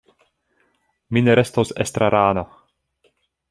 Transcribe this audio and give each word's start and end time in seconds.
Mi 1.17 1.23
ne 1.27 1.35
restos 1.41 1.75
estrarano. 1.87 2.49